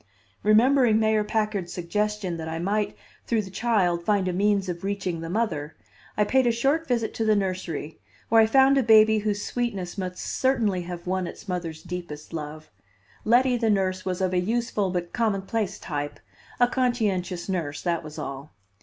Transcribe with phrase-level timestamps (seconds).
[0.41, 5.19] Remembering Mayor Packard's suggestion that I might through the child find a means of reaching
[5.21, 5.75] the mother,
[6.17, 9.99] I paid a short visit to the nursery where I found a baby whose sweetness
[9.99, 12.71] must certainly have won its mother's deepest love.
[13.25, 16.19] Letty, the nurse, was of a useful but commonplace type,
[16.59, 18.53] a conscientious nurse, that was all.